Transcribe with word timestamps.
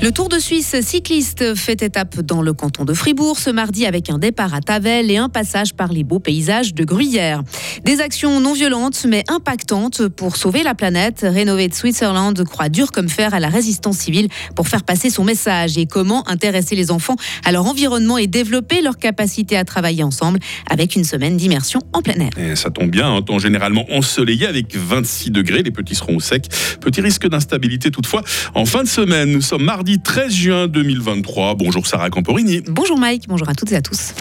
Le 0.00 0.12
Tour 0.12 0.28
de 0.28 0.38
Suisse 0.38 0.76
cycliste 0.80 1.56
fait 1.56 1.82
étape 1.82 2.20
dans 2.20 2.40
le 2.40 2.52
canton 2.52 2.84
de 2.84 2.94
Fribourg 2.94 3.36
ce 3.36 3.50
mardi 3.50 3.84
avec 3.84 4.10
un 4.10 4.18
départ 4.18 4.54
à 4.54 4.60
Tavel 4.60 5.10
et 5.10 5.16
un 5.16 5.28
passage 5.28 5.74
par 5.74 5.92
les 5.92 6.04
beaux 6.04 6.20
paysages 6.20 6.72
de 6.72 6.84
Gruyère. 6.84 7.42
Des 7.84 8.00
actions 8.00 8.38
non 8.38 8.52
violentes 8.52 9.04
mais 9.08 9.24
impactantes 9.26 10.06
pour 10.06 10.36
sauver 10.36 10.62
la 10.62 10.76
planète. 10.76 11.26
Rénové 11.28 11.66
de 11.66 11.74
Switzerland 11.74 12.40
croit 12.44 12.68
dur 12.68 12.92
comme 12.92 13.08
fer 13.08 13.34
à 13.34 13.40
la 13.40 13.48
résistance 13.48 13.98
civile 13.98 14.28
pour 14.54 14.68
faire 14.68 14.84
passer 14.84 15.10
son 15.10 15.24
message 15.24 15.76
et 15.78 15.86
comment 15.86 16.26
intéresser 16.28 16.76
les 16.76 16.92
enfants 16.92 17.16
à 17.44 17.50
leur 17.50 17.66
environnement 17.66 18.18
et 18.18 18.28
développer 18.28 18.82
leur 18.82 18.98
capacité 18.98 19.56
à 19.56 19.64
travailler 19.64 20.04
ensemble 20.04 20.38
avec 20.70 20.94
une 20.94 21.04
semaine 21.04 21.36
d'immersion 21.36 21.80
en 21.92 22.02
plein 22.02 22.20
air? 22.20 22.30
Et 22.38 22.54
ça 22.54 22.70
tombe 22.70 22.90
bien, 22.90 23.12
un 23.12 23.22
temps 23.22 23.40
généralement 23.40 23.84
ensoleillé 23.90 24.46
avec 24.46 24.76
26 24.76 25.32
degrés, 25.32 25.64
les 25.64 25.72
petits 25.72 25.96
seront 25.96 26.16
au 26.16 26.20
sec. 26.20 26.46
Petit 26.80 27.00
risque 27.00 27.28
d'instabilité 27.28 27.90
toutefois 27.90 28.22
en 28.54 28.64
fin 28.64 28.84
de 28.84 28.88
semaine. 28.88 29.32
Nous 29.32 29.42
sommes 29.42 29.64
mardi 29.64 29.87
13 29.96 30.32
juin 30.32 30.68
2023. 30.68 31.54
Bonjour 31.54 31.86
Sarah 31.86 32.10
Camporini. 32.10 32.60
Bonjour 32.68 32.98
Mike, 32.98 33.24
bonjour 33.28 33.48
à 33.48 33.54
toutes 33.54 33.72
et 33.72 33.76
à 33.76 33.80
tous. 33.80 34.12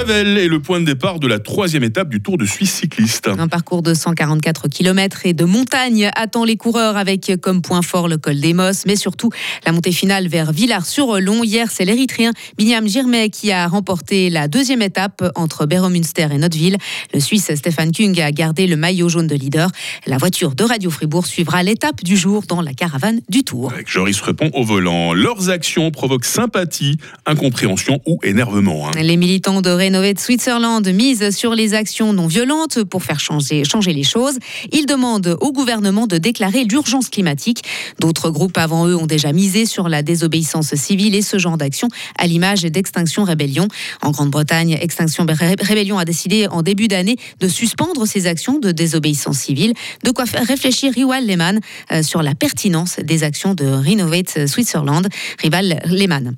Tavel 0.00 0.38
est 0.38 0.48
le 0.48 0.62
point 0.62 0.80
de 0.80 0.86
départ 0.86 1.18
de 1.20 1.26
la 1.26 1.38
troisième 1.38 1.84
étape 1.84 2.08
du 2.08 2.22
Tour 2.22 2.38
de 2.38 2.46
Suisse 2.46 2.72
cycliste. 2.72 3.28
Un 3.28 3.48
parcours 3.48 3.82
de 3.82 3.92
144 3.92 4.68
km 4.68 5.26
et 5.26 5.34
de 5.34 5.44
montagne 5.44 6.10
attend 6.16 6.46
les 6.46 6.56
coureurs 6.56 6.96
avec 6.96 7.30
comme 7.42 7.60
point 7.60 7.82
fort 7.82 8.08
le 8.08 8.16
col 8.16 8.40
des 8.40 8.54
Mosses, 8.54 8.86
mais 8.86 8.96
surtout 8.96 9.28
la 9.66 9.72
montée 9.72 9.92
finale 9.92 10.26
vers 10.26 10.52
Villars-sur-Olon. 10.52 11.44
Hier, 11.44 11.68
c'est 11.70 11.84
l'Érythréen 11.84 12.32
Binyam 12.56 12.88
Girmay 12.88 13.28
qui 13.28 13.52
a 13.52 13.68
remporté 13.68 14.30
la 14.30 14.48
deuxième 14.48 14.80
étape 14.80 15.22
entre 15.34 15.66
Beromünster 15.66 16.28
et 16.32 16.38
Notteville. 16.38 16.78
Le 17.12 17.20
Suisse 17.20 17.54
Stéphane 17.54 17.92
Kung 17.92 18.18
a 18.20 18.32
gardé 18.32 18.66
le 18.66 18.76
maillot 18.76 19.10
jaune 19.10 19.26
de 19.26 19.34
leader. 19.34 19.68
La 20.06 20.16
voiture 20.16 20.54
de 20.54 20.64
Radio 20.64 20.88
Fribourg 20.88 21.26
suivra 21.26 21.62
l'étape 21.62 22.02
du 22.02 22.16
jour 22.16 22.44
dans 22.48 22.62
la 22.62 22.72
caravane 22.72 23.20
du 23.28 23.44
Tour. 23.44 23.70
Avec 23.74 23.86
Joris 23.90 24.22
répond 24.22 24.50
au 24.54 24.64
volant. 24.64 25.12
Leurs 25.12 25.50
actions 25.50 25.90
provoquent 25.90 26.24
sympathie, 26.24 26.96
incompréhension 27.26 28.00
ou 28.06 28.18
énervement. 28.22 28.88
hein. 28.88 28.92
Les 29.02 29.18
militants 29.18 29.60
de 29.60 29.68
Rénové 30.00 30.14
de 30.14 30.20
Switzerland 30.20 30.88
misent 30.94 31.30
sur 31.36 31.54
les 31.54 31.74
actions 31.74 32.14
non 32.14 32.26
violentes 32.26 32.84
pour 32.84 33.02
faire 33.02 33.20
changer, 33.20 33.64
changer 33.64 33.92
les 33.92 34.02
choses. 34.02 34.38
Ils 34.72 34.86
demandent 34.86 35.36
au 35.42 35.52
gouvernement 35.52 36.06
de 36.06 36.16
déclarer 36.16 36.64
l'urgence 36.64 37.10
climatique. 37.10 37.62
D'autres 37.98 38.30
groupes 38.30 38.56
avant 38.56 38.86
eux 38.86 38.96
ont 38.96 39.04
déjà 39.04 39.34
misé 39.34 39.66
sur 39.66 39.90
la 39.90 40.02
désobéissance 40.02 40.74
civile 40.74 41.14
et 41.14 41.20
ce 41.20 41.36
genre 41.38 41.58
d'action, 41.58 41.88
à 42.16 42.26
l'image 42.26 42.62
d'Extinction 42.62 43.24
Rébellion. 43.24 43.68
En 44.00 44.10
Grande-Bretagne, 44.10 44.78
Extinction 44.80 45.26
Ré- 45.28 45.56
Rébellion 45.60 45.98
a 45.98 46.06
décidé 46.06 46.46
en 46.46 46.62
début 46.62 46.88
d'année 46.88 47.16
de 47.40 47.48
suspendre 47.48 48.06
ses 48.06 48.26
actions 48.26 48.58
de 48.58 48.72
désobéissance 48.72 49.36
civile. 49.38 49.74
De 50.02 50.12
quoi 50.12 50.24
faire 50.24 50.46
réfléchir 50.46 50.94
Rival 50.94 51.26
Lehmann 51.26 51.60
euh, 51.92 52.02
sur 52.02 52.22
la 52.22 52.34
pertinence 52.34 52.96
des 53.04 53.22
actions 53.22 53.52
de 53.52 53.66
Renovate 53.66 54.46
Switzerland. 54.46 55.06
Rival 55.42 55.82
Lehmann. 55.84 56.34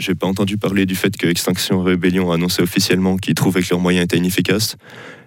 J'ai 0.00 0.14
pas 0.14 0.26
entendu 0.26 0.56
parler 0.56 0.86
du 0.86 0.94
fait 0.94 1.14
que 1.14 1.26
Extinction 1.26 1.82
Rébellion 1.82 2.32
a 2.32 2.36
annoncé 2.36 2.62
officiellement 2.62 3.18
qu'ils 3.18 3.34
trouvaient 3.34 3.60
que 3.60 3.68
leurs 3.70 3.80
moyens 3.80 4.04
étaient 4.04 4.16
inefficaces. 4.16 4.76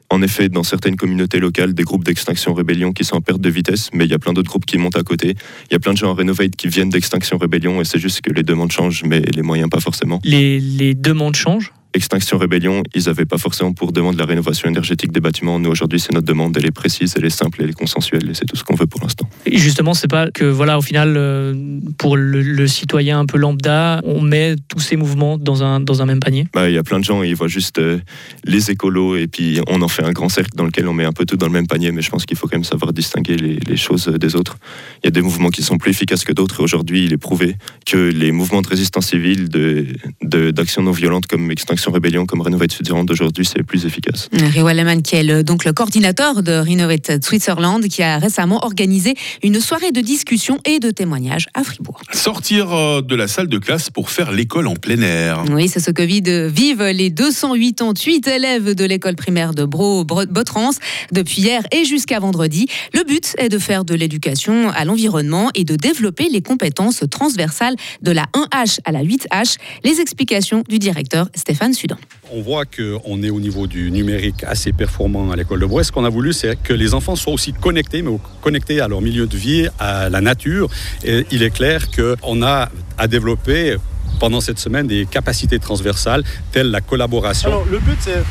En 0.09 0.23
effet, 0.23 0.49
dans 0.49 0.63
certaines 0.63 0.95
communautés 0.95 1.39
locales, 1.39 1.75
des 1.75 1.83
groupes 1.83 2.03
d'Extinction 2.03 2.55
Rébellion 2.55 2.91
qui 2.91 3.03
sont 3.03 3.17
en 3.17 3.21
perte 3.21 3.39
de 3.39 3.49
vitesse, 3.49 3.91
mais 3.93 4.05
il 4.05 4.11
y 4.11 4.15
a 4.15 4.19
plein 4.19 4.33
d'autres 4.33 4.49
groupes 4.49 4.65
qui 4.65 4.79
montent 4.79 4.97
à 4.97 5.03
côté. 5.03 5.35
Il 5.69 5.73
y 5.73 5.75
a 5.75 5.79
plein 5.79 5.93
de 5.93 5.97
gens 5.97 6.09
à 6.09 6.15
Renovate 6.15 6.55
qui 6.55 6.67
viennent 6.67 6.89
d'Extinction 6.89 7.37
Rébellion 7.37 7.81
et 7.81 7.85
c'est 7.85 7.99
juste 7.99 8.21
que 8.21 8.33
les 8.33 8.43
demandes 8.43 8.71
changent, 8.71 9.03
mais 9.05 9.19
les 9.19 9.43
moyens 9.43 9.69
pas 9.69 9.79
forcément. 9.79 10.19
les 10.23 10.95
demandes 10.95 11.35
changent? 11.35 11.71
Extinction 11.93 12.37
Rébellion, 12.37 12.83
ils 12.95 13.05
n'avaient 13.05 13.25
pas 13.25 13.37
forcément 13.37 13.73
pour 13.73 13.91
demande 13.91 14.17
la 14.17 14.25
rénovation 14.25 14.69
énergétique 14.69 15.11
des 15.11 15.19
bâtiments. 15.19 15.59
Nous, 15.59 15.69
aujourd'hui, 15.69 15.99
c'est 15.99 16.13
notre 16.13 16.25
demande. 16.27 16.55
Elle 16.57 16.65
est 16.65 16.71
précise, 16.71 17.13
elle 17.17 17.25
est 17.25 17.29
simple, 17.29 17.61
elle 17.63 17.69
est 17.69 17.73
consensuelle 17.73 18.29
et 18.29 18.33
c'est 18.33 18.45
tout 18.45 18.55
ce 18.55 18.63
qu'on 18.63 18.75
veut 18.75 18.87
pour 18.87 19.01
l'instant. 19.01 19.29
Et 19.45 19.57
justement, 19.57 19.93
c'est 19.93 20.07
pas 20.07 20.31
que 20.31 20.45
voilà, 20.45 20.77
au 20.77 20.81
final, 20.81 21.13
euh, 21.17 21.79
pour 21.97 22.17
le, 22.17 22.41
le 22.41 22.67
citoyen 22.67 23.19
un 23.19 23.25
peu 23.25 23.37
lambda, 23.37 24.01
on 24.03 24.21
met 24.21 24.55
tous 24.67 24.79
ces 24.79 24.95
mouvements 24.95 25.37
dans 25.37 25.63
un, 25.63 25.79
dans 25.79 26.01
un 26.01 26.05
même 26.05 26.19
panier? 26.19 26.47
Bah, 26.53 26.69
Il 26.69 26.73
y 26.73 26.77
a 26.77 26.83
plein 26.83 26.99
de 26.99 27.03
gens, 27.05 27.23
ils 27.23 27.35
voient 27.35 27.47
juste 27.47 27.79
euh, 27.79 27.99
les 28.45 28.71
écolos 28.71 29.15
et 29.15 29.27
puis 29.27 29.59
on 29.67 29.81
en 29.81 29.87
fait 29.87 30.03
un 30.03 30.11
grand 30.13 30.29
cercle 30.29 30.51
dans 30.55 30.65
lequel 30.65 30.87
on 30.87 30.93
met 30.93 31.05
un 31.05 31.11
peu 31.13 31.25
tout 31.25 31.37
dans 31.37 31.47
le 31.47 31.51
même 31.53 31.67
panier, 31.67 31.91
mais 31.91 32.01
je 32.01 32.09
pense 32.09 32.25
qu'il 32.25 32.37
faut 32.37 32.47
quand 32.47 32.57
même 32.57 32.63
savoir 32.63 32.93
distinguer 32.93 33.35
les, 33.37 33.57
les 33.67 33.77
choses 33.77 34.07
des 34.07 34.35
autres. 34.35 34.57
Il 35.03 35.05
y 35.05 35.09
a 35.09 35.11
des 35.11 35.21
mouvements 35.21 35.49
qui 35.49 35.63
sont 35.63 35.77
plus 35.77 35.91
efficaces 35.91 36.23
que 36.23 36.33
d'autres 36.33 36.61
et 36.61 36.63
aujourd'hui, 36.63 37.05
il 37.05 37.13
est 37.13 37.17
prouvé 37.17 37.55
que 37.85 37.97
les 37.97 38.31
mouvements 38.31 38.61
de 38.61 38.67
résistance 38.67 39.07
civile, 39.07 39.49
de, 39.49 39.85
de- 40.21 40.51
d'action 40.51 40.81
non 40.81 40.91
violente 40.91 41.27
comme 41.27 41.51
Extinction 41.51 41.82
Rébellion, 41.91 42.25
comme 42.25 42.41
Renovate 42.41 42.71
Switzerland 42.71 43.05
d'aujourd'hui, 43.07 43.45
c'est 43.45 43.61
plus 43.63 43.85
efficace. 43.85 44.29
Riwa 44.31 44.73
Lehmann, 44.73 45.01
qui 45.01 45.15
est 45.15 45.23
le- 45.23 45.43
donc 45.43 45.65
le 45.65 45.73
coordinateur 45.73 46.43
de 46.43 46.53
Renovate 46.53 47.23
Switzerland, 47.23 47.83
qui 47.87 48.01
a 48.03 48.17
récemment 48.17 48.63
organisé 48.63 49.15
une 49.43 49.59
soirée 49.59 49.91
de 49.91 50.01
discussion 50.01 50.59
et 50.65 50.79
de 50.79 50.91
témoignages 50.91 51.47
à 51.53 51.63
Fribourg. 51.63 51.99
Sortir 52.11 52.71
euh, 52.73 53.01
de 53.01 53.15
la 53.15 53.27
salle 53.27 53.47
de 53.47 53.57
classe 53.57 53.89
pour 53.89 54.09
faire 54.09 54.31
l'école 54.31 54.67
en 54.67 54.75
plein 54.75 55.01
air. 55.01 55.43
Oui, 55.51 55.67
c'est 55.67 55.79
ce 55.79 55.91
que 55.91 56.01
vivent 56.03 56.23
vivent 56.47 56.83
les 56.83 57.09
288 57.09 58.27
élèves 58.27 58.75
de 58.75 58.85
l'école 58.85 59.15
primaire 59.15 59.53
de 59.53 59.65
Bro-Botrans 59.65 60.71
depuis 61.11 61.41
hier 61.41 61.61
et 61.71 61.85
jusqu'à 61.85 62.19
vendredi. 62.19 62.67
Le 62.93 63.03
but 63.03 63.33
est 63.37 63.49
de 63.49 63.57
faire 63.57 63.83
de 63.85 63.95
l'éducation 63.95 64.69
à 64.69 64.85
l'environnement 64.85 65.49
et 65.55 65.63
de 65.63 65.75
développer 65.75 66.29
les 66.29 66.41
compétences 66.41 67.03
transversales 67.09 67.75
de 68.01 68.11
la 68.11 68.25
1H 68.33 68.79
à 68.85 68.91
la 68.91 69.03
8H. 69.03 69.57
Les 69.83 69.99
explications 70.01 70.63
du 70.69 70.79
directeur 70.79 71.27
Stéphane 71.35 71.72
Sudan. 71.73 71.97
On 72.31 72.41
voit 72.41 72.65
qu'on 72.65 73.21
est 73.23 73.29
au 73.29 73.39
niveau 73.39 73.67
du 73.67 73.91
numérique 73.91 74.43
assez 74.43 74.73
performant 74.73 75.31
à 75.31 75.35
l'école 75.35 75.59
de 75.59 75.65
Brest. 75.65 75.89
Ce 75.89 75.91
qu'on 75.91 76.05
a 76.05 76.09
voulu, 76.09 76.33
c'est 76.33 76.55
que 76.61 76.73
les 76.73 76.93
enfants 76.93 77.15
soient 77.15 77.33
aussi 77.33 77.53
connectés, 77.53 78.01
mais 78.01 78.11
connectés 78.41 78.81
à 78.81 78.87
leur 78.87 79.01
milieu 79.01 79.27
de 79.27 79.37
vie, 79.37 79.67
à 79.79 80.09
la 80.09 80.21
nature. 80.21 80.69
Et 81.03 81.25
il 81.31 81.43
est 81.43 81.51
clair 81.51 81.87
qu'on 81.91 82.41
a 82.43 82.69
à 82.97 83.07
développer 83.07 83.77
pendant 84.19 84.41
cette 84.41 84.59
semaine 84.59 84.87
des 84.87 85.05
capacités 85.05 85.59
transversales 85.59 86.23
telles 86.51 86.71
la 86.71 86.81
collaboration. 86.81 87.49
Alors 87.49 87.65
le 87.69 87.79
but 87.79 87.97
c'est 87.99 88.23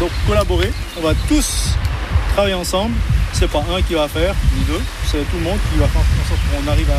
donc 0.00 0.10
collaborer. 0.26 0.70
On 0.98 1.02
va 1.02 1.14
tous 1.28 1.74
travailler 2.34 2.54
ensemble. 2.54 2.94
C'est 3.32 3.48
pas 3.50 3.64
un 3.76 3.82
qui 3.82 3.94
va 3.94 4.08
faire, 4.08 4.34
ni 4.56 4.64
deux. 4.64 4.80
C'est 5.06 5.18
tout 5.30 5.36
le 5.36 5.44
monde 5.44 5.58
qui 5.72 5.78
va 5.78 5.86
faire 5.86 6.00
en 6.00 6.28
sorte 6.28 6.40
qu'on 6.50 6.70
arrive 6.70 6.90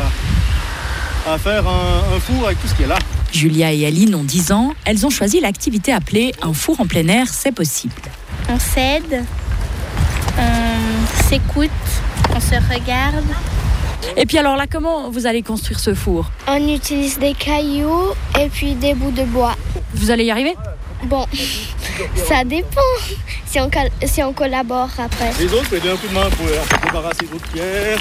à, 1.26 1.32
à 1.34 1.38
faire 1.38 1.66
un, 1.66 2.16
un 2.16 2.20
four 2.20 2.46
avec 2.46 2.60
tout 2.60 2.68
ce 2.68 2.74
qui 2.74 2.84
est 2.84 2.86
là. 2.86 2.98
Julia 3.32 3.72
et 3.72 3.86
Aline 3.86 4.14
ont 4.14 4.24
10 4.24 4.52
ans. 4.52 4.74
Elles 4.84 5.06
ont 5.06 5.10
choisi 5.10 5.40
l'activité 5.40 5.92
appelée 5.92 6.32
Un 6.42 6.52
four 6.52 6.80
en 6.80 6.86
plein 6.86 7.06
air, 7.08 7.26
c'est 7.32 7.52
possible. 7.52 7.94
on 8.48 8.58
s'aide, 8.58 9.24
on 10.38 11.28
s'écoute, 11.28 11.70
on 12.34 12.40
se 12.40 12.54
regarde. 12.72 13.24
Et 14.16 14.26
puis 14.26 14.38
alors 14.38 14.56
là, 14.56 14.66
comment 14.70 15.10
vous 15.10 15.26
allez 15.26 15.42
construire 15.42 15.78
ce 15.78 15.94
four? 15.94 16.30
On 16.48 16.68
utilise 16.68 17.18
des 17.18 17.34
cailloux 17.34 18.08
et 18.40 18.48
puis 18.48 18.74
des 18.74 18.94
bouts 18.94 19.10
de 19.10 19.24
bois. 19.24 19.56
Vous 19.94 20.10
allez 20.10 20.24
y 20.24 20.30
arriver? 20.30 20.54
Bon, 21.04 21.26
ça 22.28 22.44
dépend 22.44 22.80
si 23.46 23.60
on, 23.60 23.70
si 24.06 24.22
on 24.22 24.32
collabore 24.32 24.90
après. 24.98 25.30
Les 25.38 25.46
autres, 25.46 25.62
vous 25.62 25.68
pouvez 25.68 25.80
donner 25.80 25.92
un 25.92 25.96
coup 25.96 26.08
de 26.08 26.14
main 26.14 26.30
pour 26.30 26.46
euh, 26.46 26.58
débarrasser 26.84 27.26
d'autres 27.30 27.48
pierres, 27.52 27.98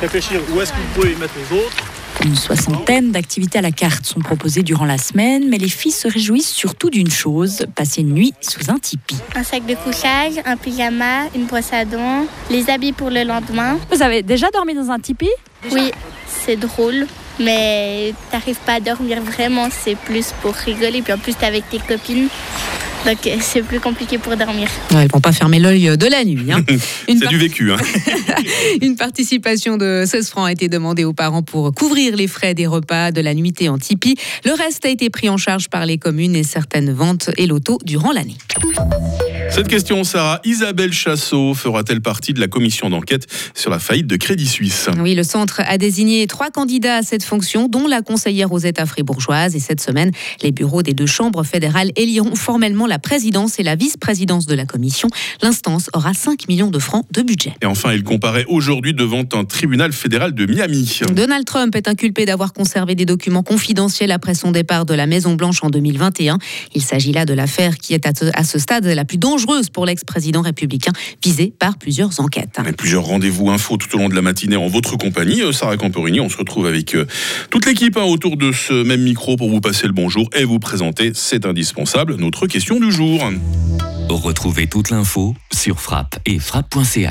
réfléchir 0.00 0.40
où 0.54 0.60
est-ce 0.60 0.72
que 0.72 0.76
vous 0.78 1.00
pouvez 1.00 1.12
y 1.12 1.16
mettre 1.16 1.34
les 1.36 1.58
autres. 1.58 1.76
Une 2.24 2.36
soixantaine 2.36 3.12
d'activités 3.12 3.58
à 3.58 3.62
la 3.62 3.72
carte 3.72 4.04
sont 4.04 4.20
proposées 4.20 4.62
durant 4.62 4.84
la 4.84 4.98
semaine, 4.98 5.48
mais 5.48 5.56
les 5.56 5.68
filles 5.68 5.92
se 5.92 6.06
réjouissent 6.06 6.50
surtout 6.50 6.90
d'une 6.90 7.10
chose, 7.10 7.64
passer 7.74 8.02
une 8.02 8.12
nuit 8.12 8.34
sous 8.40 8.70
un 8.70 8.78
tipi. 8.78 9.16
Un 9.34 9.42
sac 9.42 9.64
de 9.64 9.74
couchage, 9.74 10.34
un 10.44 10.56
pyjama, 10.56 11.28
une 11.34 11.46
brosse 11.46 11.72
à 11.72 11.84
dents, 11.84 12.26
les 12.50 12.68
habits 12.68 12.92
pour 12.92 13.10
le 13.10 13.24
lendemain. 13.24 13.78
Vous 13.90 14.02
avez 14.02 14.22
déjà 14.22 14.50
dormi 14.50 14.74
dans 14.74 14.90
un 14.90 14.98
tipi? 14.98 15.30
Oui, 15.72 15.90
c'est 16.26 16.56
drôle, 16.56 17.06
mais 17.38 18.12
t'arrives 18.30 18.60
pas 18.66 18.74
à 18.74 18.80
dormir 18.80 19.22
vraiment, 19.22 19.68
c'est 19.70 19.96
plus 19.96 20.32
pour 20.42 20.54
rigoler. 20.54 21.00
Puis 21.00 21.12
en 21.12 21.18
plus, 21.18 21.34
t'es 21.34 21.46
avec 21.46 21.68
tes 21.70 21.78
copines, 21.78 22.28
donc 23.06 23.18
c'est 23.40 23.62
plus 23.62 23.80
compliqué 23.80 24.18
pour 24.18 24.36
dormir. 24.36 24.68
Ouais, 24.92 25.04
Ils 25.06 25.10
vont 25.10 25.20
pas 25.20 25.32
fermer 25.32 25.58
l'œil 25.58 25.96
de 25.96 26.06
la 26.06 26.24
nuit. 26.24 26.50
hein. 26.52 26.62
Une 27.08 27.18
C'est 27.18 27.28
du 27.28 27.38
vécu. 27.38 27.72
Hein. 27.72 27.76
Une 28.82 28.96
participation 28.96 29.76
de 29.76 30.04
16 30.06 30.28
francs 30.30 30.48
a 30.48 30.52
été 30.52 30.68
demandée 30.68 31.04
aux 31.04 31.12
parents 31.12 31.42
pour 31.42 31.72
couvrir 31.74 32.16
les 32.16 32.26
frais 32.26 32.54
des 32.54 32.66
repas 32.66 33.10
de 33.12 33.20
la 33.20 33.34
nuitée 33.34 33.68
en 33.68 33.78
Tipeee. 33.78 34.16
Le 34.44 34.52
reste 34.52 34.84
a 34.84 34.88
été 34.88 35.10
pris 35.10 35.28
en 35.28 35.36
charge 35.36 35.68
par 35.68 35.86
les 35.86 35.98
communes 35.98 36.36
et 36.36 36.44
certaines 36.44 36.92
ventes 36.92 37.30
et 37.36 37.46
lotos 37.46 37.78
durant 37.84 38.12
l'année. 38.12 38.36
Cette 39.52 39.66
question, 39.68 40.04
Sarah, 40.04 40.40
Isabelle 40.44 40.92
Chassot 40.92 41.54
fera-t-elle 41.54 42.00
partie 42.00 42.32
de 42.32 42.40
la 42.40 42.46
commission 42.46 42.88
d'enquête 42.88 43.26
sur 43.54 43.68
la 43.70 43.78
faillite 43.80 44.06
de 44.06 44.16
Crédit 44.16 44.46
Suisse? 44.46 44.88
Oui, 45.00 45.14
le 45.14 45.22
centre 45.24 45.60
a 45.66 45.76
désigné 45.76 46.26
trois 46.28 46.50
candidats 46.50 46.96
à 46.98 47.02
cette 47.02 47.24
fonction, 47.24 47.66
dont 47.68 47.86
la 47.88 48.00
conseillère 48.00 48.48
Rosetta 48.48 48.86
fribourgeoise. 48.86 49.56
Et 49.56 49.60
cette 49.60 49.80
semaine, 49.80 50.12
les 50.42 50.52
bureaux 50.52 50.82
des 50.82 50.94
deux 50.94 51.06
chambres 51.06 51.42
fédérales 51.42 51.90
éliront 51.96 52.36
formellement 52.36 52.86
la 52.86 52.98
présidence 53.00 53.58
et 53.58 53.62
la 53.62 53.74
vice-présidence 53.74 54.46
de 54.46 54.54
la 54.54 54.64
commission. 54.66 55.08
L'instance 55.42 55.90
aura 55.94 56.14
5 56.14 56.48
millions 56.48 56.70
de 56.70 56.78
francs 56.78 57.04
de 57.12 57.20
budget. 57.20 57.52
Et 57.60 57.66
enfin, 57.66 57.92
il 57.92 58.04
comparaît 58.04 58.44
aujourd'hui 58.48 58.94
devant 58.94 59.24
un 59.32 59.44
tribunal 59.44 59.92
fédéral 59.92 60.32
de 60.32 60.46
Miami. 60.46 61.00
Donald 61.12 61.44
Trump 61.44 61.74
est 61.74 61.88
inculpé 61.88 62.24
d'avoir 62.24 62.52
conservé 62.52 62.94
des 62.94 63.04
documents 63.04 63.42
confidentiels 63.42 64.12
après 64.12 64.34
son 64.34 64.52
départ 64.52 64.86
de 64.86 64.94
la 64.94 65.06
Maison-Blanche 65.06 65.62
en 65.64 65.70
2021. 65.70 66.38
Il 66.74 66.82
s'agit 66.82 67.12
là 67.12 67.24
de 67.26 67.34
l'affaire 67.34 67.76
qui 67.78 67.94
est 67.94 68.06
à 68.06 68.12
ce- 68.18 68.30
à 68.32 68.44
ce 68.44 68.58
stade 68.58 68.86
la 68.86 69.04
plus 69.04 69.18
dangereuse 69.18 69.39
dangereuse 69.40 69.70
pour 69.70 69.86
l'ex-président 69.86 70.42
républicain 70.42 70.92
visé 71.22 71.52
par 71.58 71.78
plusieurs 71.78 72.20
enquêtes. 72.20 72.58
Et 72.66 72.72
plusieurs 72.72 73.04
rendez-vous 73.04 73.50
infos 73.50 73.76
tout 73.76 73.94
au 73.96 73.98
long 73.98 74.08
de 74.08 74.14
la 74.14 74.22
matinée 74.22 74.56
en 74.56 74.68
votre 74.68 74.96
compagnie. 74.96 75.42
Euh, 75.42 75.52
Sarah 75.52 75.76
Camporini, 75.76 76.20
on 76.20 76.28
se 76.28 76.36
retrouve 76.36 76.66
avec 76.66 76.94
euh, 76.94 77.06
toute 77.50 77.66
l'équipe 77.66 77.96
hein, 77.96 78.04
autour 78.04 78.36
de 78.36 78.52
ce 78.52 78.82
même 78.82 79.02
micro 79.02 79.36
pour 79.36 79.50
vous 79.50 79.60
passer 79.60 79.86
le 79.86 79.92
bonjour 79.92 80.28
et 80.36 80.44
vous 80.44 80.58
présenter, 80.58 81.12
c'est 81.14 81.46
indispensable, 81.46 82.16
notre 82.16 82.46
question 82.46 82.78
du 82.80 82.90
jour. 82.90 83.22
Retrouvez 84.08 84.66
toute 84.66 84.90
l'info 84.90 85.34
sur 85.52 85.80
frappe 85.80 86.18
et 86.26 86.38
frappe.ch. 86.38 87.08